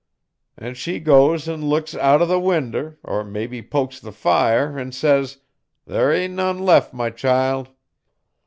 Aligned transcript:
'An' 0.57 0.73
she 0.73 0.99
goes 0.99 1.47
an' 1.47 1.63
looks 1.63 1.93
out 1.95 2.23
O' 2.23 2.25
the 2.25 2.39
winder, 2.39 2.97
er 3.07 3.23
mebbe 3.23 3.69
pokes 3.69 3.99
the 3.99 4.11
fire, 4.11 4.75
an' 4.79 4.93
says: 4.93 5.37
"There 5.85 6.11
am' 6.11 6.33
none 6.33 6.57
left, 6.57 6.91
my 6.91 7.11
child." 7.11 7.69